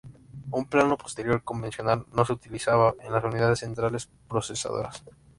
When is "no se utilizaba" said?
2.11-2.95